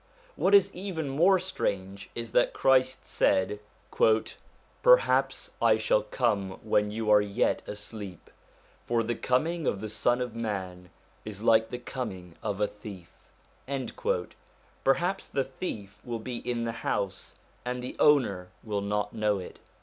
[0.35, 3.59] What is even more strange is that Christ said:'
[4.81, 8.31] Perhaps I shall come when you are yet asleep,
[8.87, 10.89] for the coming of the Son of man
[11.23, 13.13] is like the coming of a thief.'
[14.83, 19.59] Perhaps the thief will be in the house and the owner will not know it.